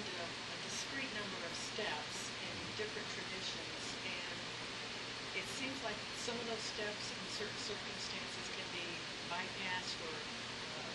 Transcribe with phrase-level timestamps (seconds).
[0.00, 4.36] find a, a discrete number of steps in different traditions, and
[5.36, 8.84] it seems like some of those steps in certain circumstances can be
[9.28, 10.92] bypassed or, uh,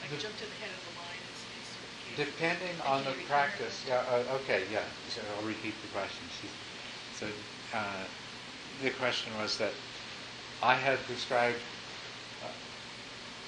[0.00, 2.20] like The- jump to the head of the line in in certain cases.
[2.20, 6.24] Depending on the practice, yeah, uh, okay, yeah, so I'll repeat the question.
[7.16, 7.26] So,
[7.72, 8.04] uh,
[8.82, 9.72] the question was that
[10.62, 11.60] I had described
[12.42, 12.48] uh,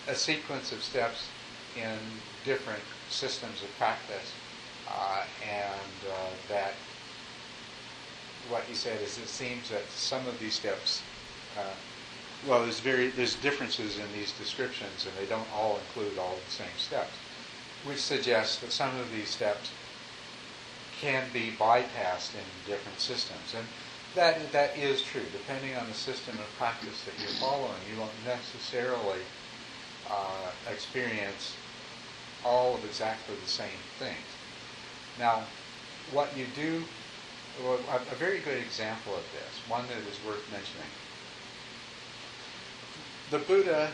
[0.08, 1.28] a sequence of steps
[1.76, 1.98] in
[2.44, 4.32] different systems of practice,
[4.88, 6.74] uh, and uh, that
[8.48, 11.02] what you said is it seems that some of these steps,
[11.58, 11.62] uh,
[12.48, 16.52] well, there's very there's differences in these descriptions, and they don't all include all the
[16.52, 17.14] same steps,
[17.84, 19.70] which suggests that some of these steps
[21.00, 23.66] can be bypassed in different systems, and
[24.14, 25.24] that that is true.
[25.32, 29.20] Depending on the system of practice that you're following, you won't necessarily
[30.10, 31.56] uh, experience
[32.44, 34.16] all of exactly the same things.
[35.18, 35.44] Now,
[36.12, 36.84] what you do
[37.62, 40.88] well, a, a very good example of this, one that is worth mentioning.
[43.30, 43.90] The Buddha,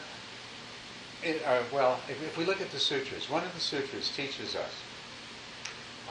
[1.22, 4.56] it, uh, well, if, if we look at the sutras, one of the sutras teaches
[4.56, 4.72] us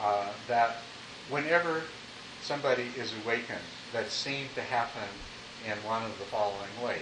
[0.00, 0.76] uh, that
[1.28, 1.82] whenever
[2.42, 3.58] somebody is awakened,
[3.92, 5.08] that seems to happen
[5.66, 6.98] in one of the following ways.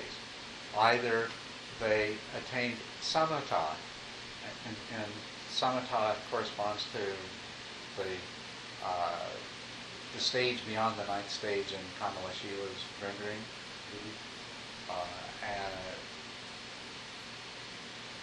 [0.77, 1.28] Either
[1.80, 3.75] they attained samatha,
[4.67, 5.13] and, and
[5.49, 6.99] samatha corresponds to
[7.97, 8.17] the
[8.85, 9.29] uh,
[10.15, 13.41] the stage beyond the ninth stage in Kamalashila's rendering.
[14.89, 14.95] Uh,
[15.43, 15.75] and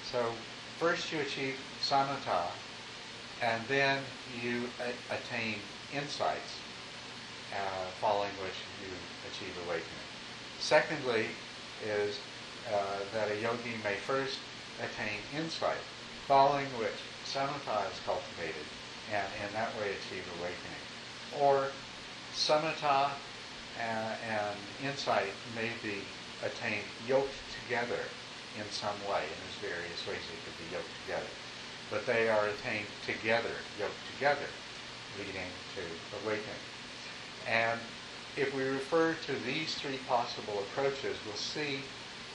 [0.02, 0.32] so
[0.78, 2.44] first you achieve samatha,
[3.42, 4.00] and then
[4.42, 6.60] you a- attain insights,
[7.54, 8.90] uh, following which you
[9.30, 10.08] achieve awakening.
[10.58, 11.28] Secondly,
[11.82, 12.20] is
[12.68, 14.40] uh, that a yogi may first
[14.80, 15.84] attain insight,
[16.28, 18.66] following which samatha is cultivated,
[19.14, 20.86] and in that way achieve awakening
[21.42, 21.68] or
[22.34, 23.12] samatha
[23.80, 26.02] and, and insight may be
[26.44, 27.34] attained yoked
[27.64, 28.00] together
[28.58, 31.32] in some way, and there's various ways they could be yoked together.
[31.92, 34.48] But they are attained together, yoked together,
[35.20, 35.84] leading to
[36.24, 36.64] awakening.
[37.48, 37.80] And
[38.38, 41.82] if we refer to these three possible approaches, we'll see,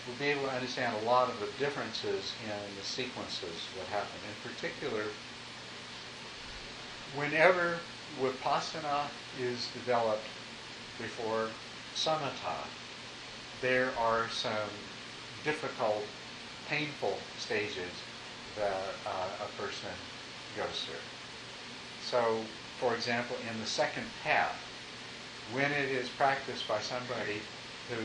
[0.07, 4.19] we'll be able to understand a lot of the differences in the sequences that happen.
[4.29, 5.05] In particular,
[7.15, 7.79] whenever
[8.21, 9.05] vipassana
[9.41, 10.27] is developed
[10.99, 11.49] before
[11.95, 12.67] samatha,
[13.61, 14.53] there are some
[15.45, 16.05] difficult,
[16.69, 17.93] painful stages
[18.57, 18.73] that
[19.07, 19.91] uh, a person
[20.57, 20.95] goes through.
[22.05, 22.41] So,
[22.79, 24.57] for example, in the second path,
[25.53, 27.41] when it is practiced by somebody
[27.91, 27.97] who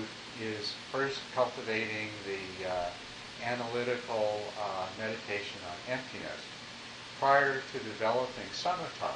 [0.42, 2.90] is first cultivating the uh,
[3.44, 6.42] analytical uh, meditation on emptiness,
[7.20, 9.14] prior to developing samatha,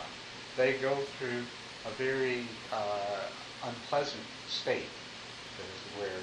[0.55, 1.43] they go through
[1.85, 4.89] a very uh, unpleasant state
[5.97, 6.21] where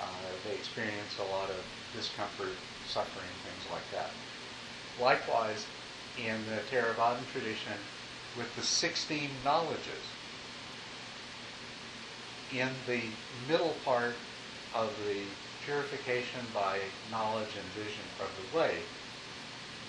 [0.00, 0.06] uh,
[0.46, 1.62] they experience a lot of
[1.94, 2.54] discomfort,
[2.86, 4.10] suffering, things like that.
[5.00, 5.66] Likewise,
[6.18, 7.72] in the Theravadan tradition,
[8.36, 10.04] with the 16 knowledges,
[12.52, 13.02] in the
[13.48, 14.14] middle part
[14.76, 15.20] of the
[15.64, 16.78] purification by
[17.10, 18.78] knowledge and vision of the way,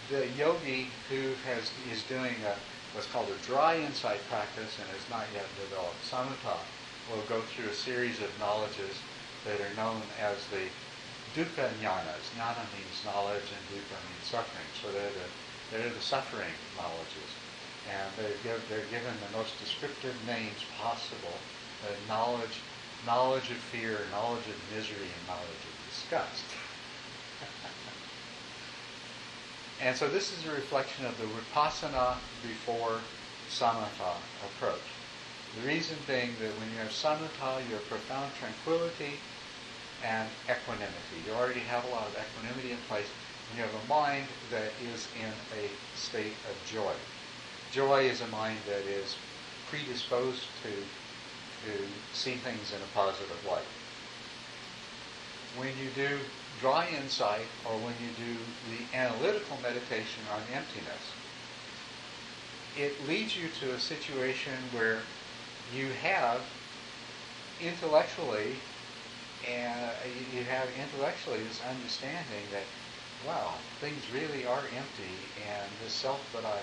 [0.10, 2.56] the yogi who has is doing a,
[2.96, 6.58] what's called a dry insight practice and has not yet developed samatha
[7.12, 8.96] will go through a series of knowledges
[9.46, 10.68] that are known as the
[11.36, 12.28] dukkha jnanas.
[12.36, 14.68] Jnana means knowledge and dukkha means suffering.
[14.82, 15.28] So they're the,
[15.72, 17.30] they're the suffering knowledges.
[17.88, 21.36] And they're, give, they're given the most descriptive names possible.
[21.84, 22.60] The knowledge,
[23.06, 26.44] knowledge of fear, knowledge of misery, and knowledge of disgust.
[29.82, 33.02] and so this is a reflection of the vipassana before
[33.50, 34.16] samatha
[34.46, 34.80] approach.
[35.62, 39.20] The reason being that when you have samatha, you have profound tranquility
[40.04, 41.24] and equanimity.
[41.26, 43.10] You already have a lot of equanimity in place,
[43.50, 46.94] and you have a mind that is in a state of joy.
[47.72, 49.16] Joy is a mind that is
[49.70, 50.70] predisposed to,
[51.66, 53.68] to see things in a positive light.
[55.58, 56.20] When you do
[56.60, 58.38] dry insight, or when you do
[58.72, 61.14] the analytical meditation on emptiness,
[62.78, 65.02] it leads you to a situation where
[65.76, 66.42] you have
[67.62, 68.56] intellectually
[69.48, 69.92] and
[70.34, 72.64] you have intellectually this understanding that
[73.28, 76.62] wow things really are empty and the self that i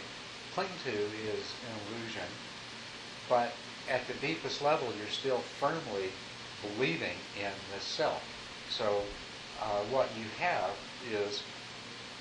[0.54, 2.28] cling to is an illusion
[3.28, 3.52] but
[3.90, 6.10] at the deepest level you're still firmly
[6.62, 8.22] believing in the self
[8.70, 9.02] so
[9.60, 10.70] uh, what you have
[11.12, 11.42] is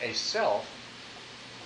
[0.01, 0.69] a self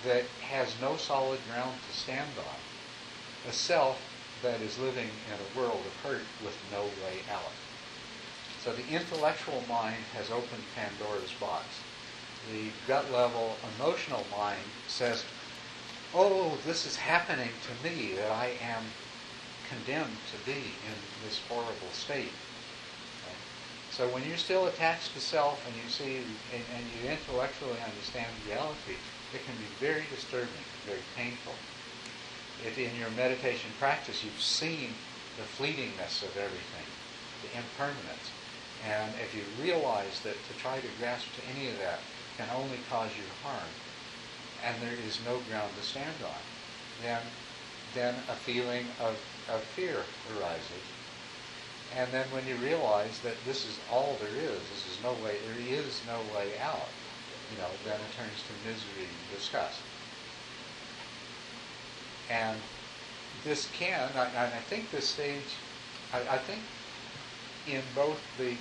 [0.04, 4.00] that has no solid ground to stand on, a self
[4.42, 7.52] that is living in a world of hurt with no way out.
[8.62, 11.64] So the intellectual mind has opened Pandora's box.
[12.52, 15.24] The gut level emotional mind says,
[16.14, 18.84] oh, this is happening to me, that I am
[19.68, 22.32] condemned to be in this horrible state.
[23.90, 26.22] So when you're still attached to self and you see
[26.54, 28.94] and, and you intellectually understand reality,
[29.34, 31.54] it can be very disturbing, very painful.
[32.64, 34.94] If in your meditation practice you've seen
[35.36, 36.86] the fleetingness of everything,
[37.42, 38.30] the impermanence,
[38.86, 41.98] and if you realize that to try to grasp to any of that
[42.36, 43.70] can only cause you harm,
[44.64, 46.42] and there is no ground to stand on,
[47.02, 47.22] then
[47.94, 49.16] then a feeling of,
[49.50, 50.02] of fear
[50.36, 50.82] arises
[51.96, 55.36] and then when you realize that this is all there is, this is no way,
[55.46, 56.88] there is no way out,
[57.50, 59.80] you know, then it turns to misery and disgust.
[62.30, 62.58] And
[63.44, 65.56] this can, I, I think this stage,
[66.12, 66.60] I, I, think
[67.66, 68.54] in both the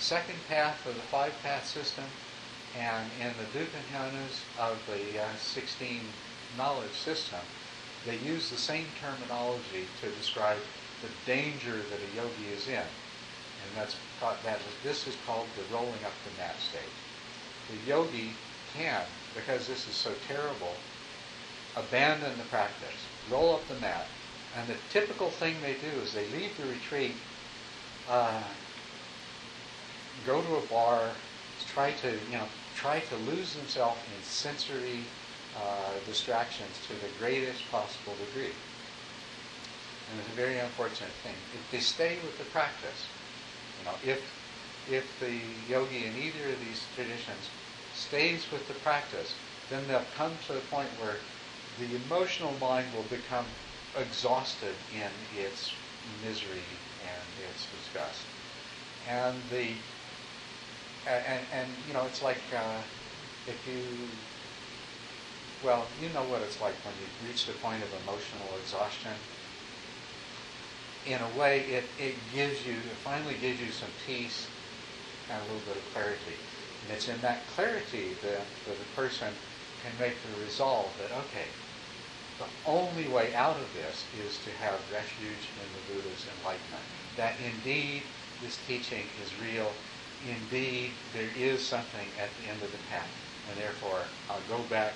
[0.00, 2.04] second path of the five-path system
[2.76, 4.10] and in the Dukkha
[4.58, 6.00] of the uh, 16
[6.56, 7.40] knowledge system,
[8.06, 10.58] they use the same terminology to describe
[11.02, 12.74] the danger that a yogi is in.
[12.74, 16.80] And that's that this is called the rolling up the mat state.
[17.70, 18.32] The yogi
[18.74, 19.02] can,
[19.34, 20.74] because this is so terrible,
[21.76, 24.08] abandon the practice, roll up the mat,
[24.56, 27.14] and the typical thing they do is they leave the retreat,
[28.08, 28.42] uh,
[30.26, 31.12] go to a bar,
[31.72, 35.04] try to you know try to lose themselves in sensory
[35.56, 38.52] uh, distractions to the greatest possible degree.
[40.10, 41.34] And it's a very unfortunate thing.
[41.54, 43.06] If they stay with the practice,
[43.78, 44.20] you know, if
[44.90, 45.30] if the
[45.68, 47.48] yogi in either of these traditions
[47.94, 49.34] stays with the practice,
[49.68, 51.18] then they'll come to the point where
[51.78, 53.46] the emotional mind will become
[53.96, 55.72] exhausted in its
[56.24, 56.64] misery
[57.02, 58.22] and its disgust.
[59.08, 59.74] And the
[61.06, 62.80] and, and you know it's like uh,
[63.46, 64.08] if you
[65.64, 69.12] well you know what it's like when you reach the point of emotional exhaustion
[71.06, 74.46] in a way, it, it gives you, it finally gives you some peace
[75.30, 76.36] and a little bit of clarity.
[76.84, 79.28] And it's in that clarity that, that the person
[79.82, 81.48] can make the resolve that, okay,
[82.38, 86.84] the only way out of this is to have refuge in the Buddha's enlightenment.
[87.16, 88.02] That indeed
[88.42, 89.72] this teaching is real.
[90.24, 93.08] Indeed, there is something at the end of the path.
[93.48, 94.94] And therefore, I'll go back,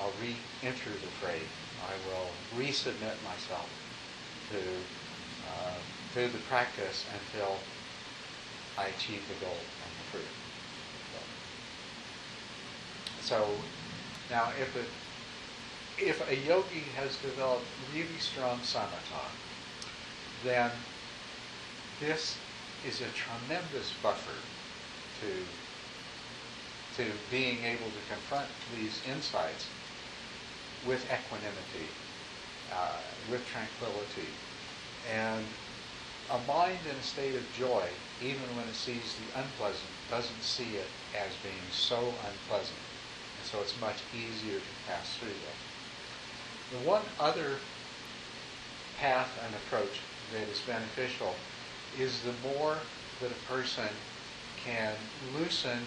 [0.00, 1.40] I'll re-enter the fray.
[1.84, 3.68] I will resubmit myself
[4.50, 5.74] to uh,
[6.12, 7.56] through the practice until
[8.78, 10.32] I achieve the goal and the fruit.
[13.20, 13.46] So,
[14.30, 19.28] now if a, if a yogi has developed really strong samatha,
[20.42, 20.70] then
[22.00, 22.38] this
[22.88, 24.40] is a tremendous buffer
[25.20, 25.32] to
[26.96, 29.66] to being able to confront these insights
[30.86, 31.88] with equanimity,
[32.72, 32.98] uh,
[33.30, 34.28] with tranquility,
[35.12, 35.44] and
[36.30, 37.88] a mind in a state of joy,
[38.22, 40.86] even when it sees the unpleasant, doesn't see it
[41.18, 42.78] as being so unpleasant.
[43.38, 45.58] And so it's much easier to pass through that.
[46.70, 47.56] The one other
[48.98, 49.98] path and approach
[50.32, 51.34] that is beneficial
[51.98, 52.78] is the more
[53.20, 53.88] that a person
[54.64, 54.94] can
[55.36, 55.80] loosen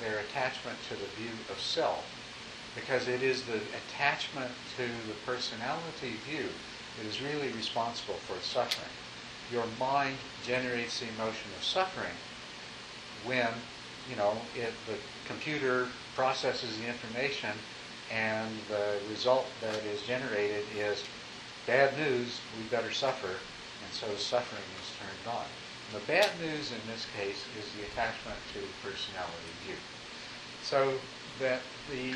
[0.00, 2.04] their attachment to the view of self,
[2.80, 6.48] because it is the attachment to the personality view
[6.96, 8.90] that is really responsible for suffering.
[9.52, 12.14] Your mind generates the emotion of suffering
[13.24, 13.48] when,
[14.10, 14.94] you know, it, the
[15.26, 17.50] computer processes the information
[18.10, 21.04] and the result that is generated is
[21.66, 23.28] bad news, we better suffer,
[23.84, 25.44] and so suffering is turned on.
[25.92, 29.76] The bad news in this case is the attachment to the personality view.
[30.62, 30.94] So
[31.40, 32.12] that the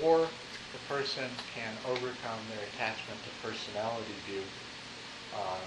[0.00, 0.28] more
[0.72, 4.42] the person can overcome their attachment to personality view,
[5.34, 5.60] uh,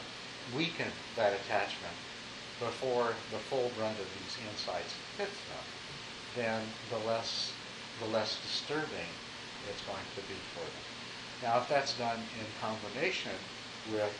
[0.55, 1.96] weaken that attachment
[2.60, 5.65] before the full brunt of these insights hits them,
[6.36, 7.51] then the less
[8.01, 9.12] the less disturbing
[9.70, 10.84] it's going to be for them.
[11.43, 13.32] Now, if that's done in combination
[13.91, 14.12] with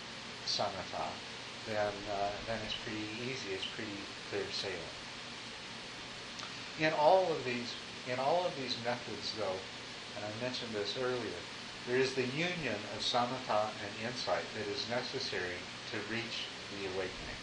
[0.46, 1.08] samatha,
[1.68, 3.56] then uh, then it's pretty easy.
[3.56, 4.96] It's pretty clear sailing.
[6.80, 7.72] In all of these
[8.12, 9.60] in all of these methods, though,
[10.16, 11.40] and I mentioned this earlier,
[11.88, 15.60] there is the union of samatha and insight that is necessary
[15.92, 17.40] to reach the awakening.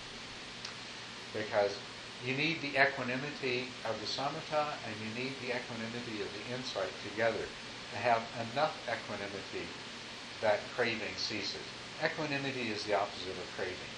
[1.35, 1.77] Because
[2.27, 6.93] you need the equanimity of the samatha and you need the equanimity of the insight
[7.05, 7.45] together
[7.93, 8.23] to have
[8.53, 9.69] enough equanimity
[10.41, 11.65] that craving ceases.
[12.03, 13.93] Equanimity is the opposite of craving.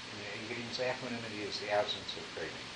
[0.48, 2.66] You can say equanimity is the absence of craving.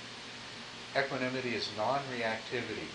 [0.95, 2.87] Equanimity is non-reactivity,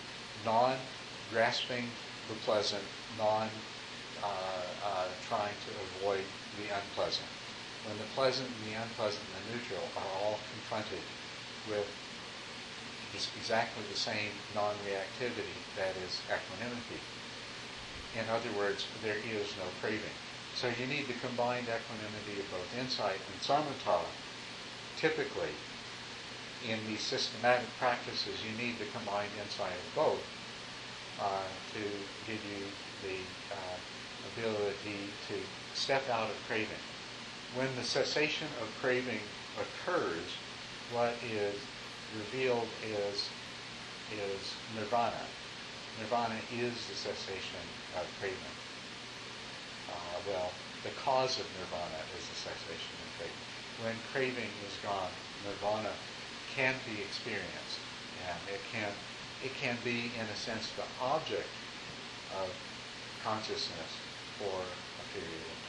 [0.44, 1.88] non-grasping
[2.28, 2.84] the pleasant,
[3.18, 3.48] non
[4.22, 6.24] uh, uh, trying to avoid
[6.58, 7.26] the unpleasant.
[7.86, 11.02] When the pleasant and the unpleasant and the neutral are all confronted
[11.68, 11.86] with
[13.12, 17.02] just exactly the same non-reactivity that is equanimity.
[18.16, 20.16] In other words, there is no craving.
[20.54, 24.06] So you need the combined equanimity of both insight and samatha.
[24.96, 25.52] Typically,
[26.68, 30.22] in these systematic practices, you need the combined insight of both
[31.20, 31.42] uh,
[31.74, 31.80] to
[32.26, 32.64] give you
[33.02, 33.18] the
[33.52, 33.76] uh,
[34.36, 35.34] ability to
[35.74, 36.82] step out of craving.
[37.56, 39.20] When the cessation of craving
[39.60, 40.24] occurs,
[40.94, 41.54] what is
[42.16, 43.28] revealed is,
[44.12, 44.40] is
[44.76, 45.24] nirvana.
[46.00, 47.60] Nirvana is the cessation
[47.96, 48.56] of craving.
[49.88, 50.50] Uh, well,
[50.84, 53.44] the cause of nirvana is the cessation of craving.
[53.84, 55.12] When craving is gone,
[55.44, 55.92] nirvana
[56.54, 57.80] can be experienced,
[58.28, 58.92] and it can
[59.44, 61.48] it can be, in a sense, the object
[62.34, 62.48] of
[63.22, 63.98] consciousness
[64.38, 64.60] for
[64.98, 65.61] a period of.